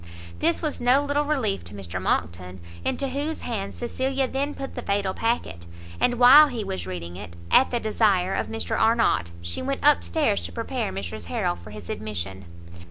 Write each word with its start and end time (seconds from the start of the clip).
This 0.39 0.63
was 0.63 0.81
no 0.81 1.03
little 1.05 1.25
relief 1.25 1.63
to 1.65 1.75
Mr 1.75 2.01
Monckton, 2.01 2.59
into 2.83 3.09
whose 3.09 3.41
hands 3.41 3.77
Cecilia 3.77 4.27
then 4.27 4.55
put 4.55 4.73
the 4.73 4.81
fatal 4.81 5.13
packet; 5.13 5.67
and 5.99 6.17
while 6.17 6.47
he 6.47 6.63
was 6.63 6.87
reading 6.87 7.17
it, 7.17 7.35
at 7.51 7.69
the 7.69 7.79
desire 7.79 8.33
of 8.33 8.47
Mr 8.47 8.75
Arnott, 8.75 9.29
she 9.43 9.61
went 9.61 9.85
up 9.85 10.03
stairs 10.03 10.41
to 10.47 10.51
prepare 10.51 10.91
Mrs 10.91 11.25
Harrel 11.25 11.55
for 11.55 11.69
his 11.69 11.87
admission. 11.87 12.45